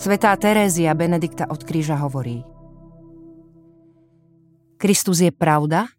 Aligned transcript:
Svetá 0.00 0.32
Terézia 0.40 0.96
Benedikta 0.96 1.44
od 1.52 1.60
kríža 1.60 2.00
hovorí 2.00 2.40
Kristus 4.80 5.20
je 5.20 5.28
pravda 5.28 5.92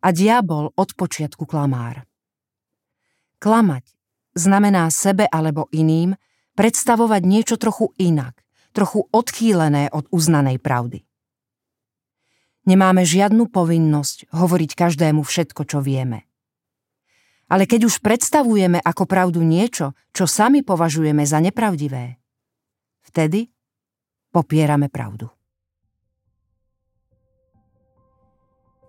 a 0.00 0.08
diabol 0.08 0.72
od 0.72 0.88
počiatku 0.96 1.44
klamár. 1.44 2.08
Klamať 3.44 3.84
znamená 4.32 4.88
sebe 4.88 5.28
alebo 5.28 5.68
iným 5.68 6.16
predstavovať 6.56 7.22
niečo 7.28 7.60
trochu 7.60 7.92
inak, 8.00 8.40
trochu 8.72 9.04
odchýlené 9.12 9.92
od 9.92 10.08
uznanej 10.08 10.56
pravdy. 10.64 11.04
Nemáme 12.64 13.04
žiadnu 13.04 13.52
povinnosť 13.52 14.32
hovoriť 14.32 14.70
každému 14.72 15.20
všetko, 15.20 15.60
čo 15.68 15.84
vieme. 15.84 16.24
Ale 17.52 17.68
keď 17.68 17.84
už 17.84 18.00
predstavujeme 18.00 18.80
ako 18.80 19.04
pravdu 19.04 19.44
niečo, 19.44 19.92
čo 20.16 20.24
sami 20.24 20.64
považujeme 20.64 21.28
za 21.28 21.44
nepravdivé, 21.44 22.23
vtedy 23.14 23.46
popierame 24.34 24.90
pravdu. 24.90 25.30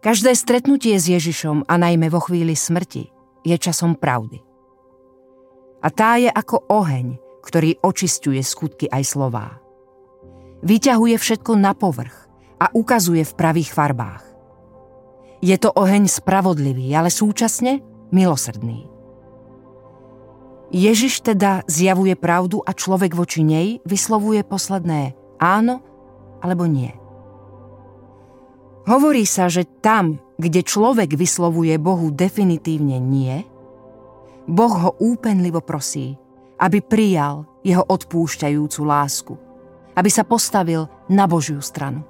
Každé 0.02 0.34
stretnutie 0.34 0.98
s 0.98 1.06
Ježišom, 1.06 1.70
a 1.70 1.78
najmä 1.78 2.10
vo 2.10 2.18
chvíli 2.26 2.58
smrti, 2.58 3.06
je 3.46 3.54
časom 3.58 3.94
pravdy. 3.94 4.42
A 5.86 5.88
tá 5.94 6.18
je 6.18 6.30
ako 6.30 6.66
oheň, 6.74 7.22
ktorý 7.46 7.78
očistuje 7.86 8.42
skutky 8.42 8.90
aj 8.90 9.04
slová. 9.06 9.62
Vyťahuje 10.66 11.22
všetko 11.22 11.54
na 11.62 11.78
povrch 11.78 12.26
a 12.58 12.74
ukazuje 12.74 13.22
v 13.22 13.38
pravých 13.38 13.70
farbách. 13.70 14.26
Je 15.46 15.54
to 15.62 15.70
oheň 15.70 16.10
spravodlivý, 16.10 16.90
ale 16.98 17.14
súčasne 17.14 17.86
milosrdný. 18.10 18.95
Ježiš 20.76 21.24
teda 21.24 21.64
zjavuje 21.72 22.20
pravdu 22.20 22.60
a 22.60 22.76
človek 22.76 23.16
voči 23.16 23.48
nej 23.48 23.80
vyslovuje 23.88 24.44
posledné 24.44 25.16
áno 25.40 25.80
alebo 26.44 26.68
nie. 26.68 26.92
Hovorí 28.84 29.24
sa, 29.24 29.48
že 29.48 29.64
tam, 29.80 30.20
kde 30.36 30.68
človek 30.68 31.16
vyslovuje 31.16 31.80
Bohu 31.80 32.12
definitívne 32.12 33.00
nie, 33.00 33.48
Boh 34.52 34.76
ho 34.76 34.92
úpenlivo 35.00 35.64
prosí, 35.64 36.20
aby 36.60 36.84
prijal 36.84 37.48
jeho 37.64 37.82
odpúšťajúcu 37.82 38.82
lásku, 38.84 39.34
aby 39.96 40.10
sa 40.12 40.28
postavil 40.28 40.92
na 41.08 41.24
Božiu 41.24 41.64
stranu. 41.64 42.04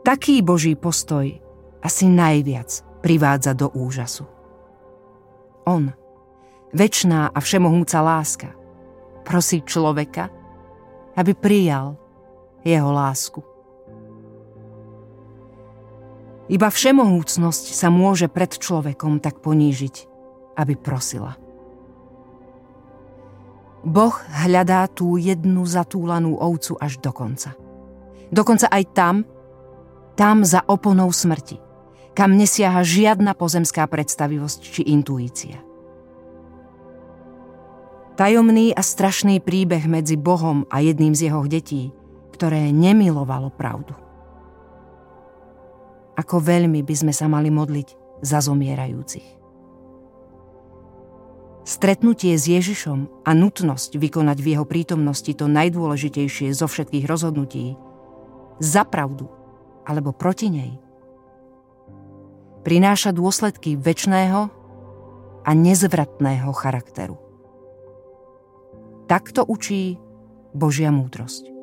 Taký 0.00 0.40
Boží 0.40 0.72
postoj 0.72 1.28
asi 1.84 2.08
najviac 2.08 2.80
privádza 3.04 3.52
do 3.52 3.68
úžasu. 3.76 4.24
On, 5.68 5.92
väčná 6.70 7.30
a 7.30 7.38
všemohúca 7.38 7.98
láska, 8.02 8.50
prosí 9.26 9.62
človeka, 9.62 10.30
aby 11.18 11.32
prijal 11.34 11.98
jeho 12.64 12.90
lásku. 12.90 13.40
Iba 16.50 16.66
všemohúcnosť 16.66 17.64
sa 17.70 17.94
môže 17.94 18.26
pred 18.26 18.50
človekom 18.50 19.22
tak 19.22 19.38
ponížiť, 19.38 19.96
aby 20.58 20.74
prosila. 20.74 21.38
Boh 23.86 24.12
hľadá 24.44 24.84
tú 24.90 25.14
jednu 25.16 25.64
zatúlanú 25.64 26.36
ovcu 26.36 26.76
až 26.82 26.98
do 27.00 27.14
konca. 27.14 27.54
Dokonca 28.28 28.66
aj 28.68 28.84
tam, 28.92 29.16
tam 30.18 30.44
za 30.44 30.60
oponou 30.66 31.08
smrti, 31.08 31.56
kam 32.12 32.36
nesiaha 32.36 32.82
žiadna 32.84 33.32
pozemská 33.32 33.86
predstavivosť 33.88 34.60
či 34.60 34.82
intuícia. 34.90 35.69
Tajomný 38.20 38.76
a 38.76 38.84
strašný 38.84 39.40
príbeh 39.40 39.88
medzi 39.88 40.20
Bohom 40.20 40.68
a 40.68 40.84
jedným 40.84 41.16
z 41.16 41.32
jeho 41.32 41.40
detí, 41.48 41.88
ktoré 42.36 42.68
nemilovalo 42.68 43.48
pravdu. 43.48 43.96
Ako 46.20 46.36
veľmi 46.36 46.84
by 46.84 46.94
sme 47.00 47.16
sa 47.16 47.32
mali 47.32 47.48
modliť 47.48 48.20
za 48.20 48.44
zomierajúcich. 48.44 49.24
Stretnutie 51.64 52.36
s 52.36 52.44
Ježišom 52.44 53.24
a 53.24 53.32
nutnosť 53.32 53.96
vykonať 53.96 54.36
v 54.44 54.46
jeho 54.52 54.68
prítomnosti 54.68 55.32
to 55.32 55.48
najdôležitejšie 55.48 56.52
zo 56.52 56.68
všetkých 56.68 57.08
rozhodnutí 57.08 57.80
za 58.60 58.84
pravdu 58.84 59.32
alebo 59.88 60.12
proti 60.12 60.52
nej, 60.52 60.76
prináša 62.68 63.16
dôsledky 63.16 63.80
väčšného 63.80 64.52
a 65.40 65.50
nezvratného 65.56 66.52
charakteru. 66.52 67.29
Takto 69.10 69.42
učí 69.42 69.98
Božia 70.54 70.94
múdrosť. 70.94 71.59